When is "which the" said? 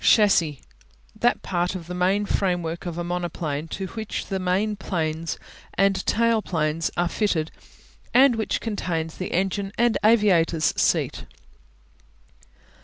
3.89-4.39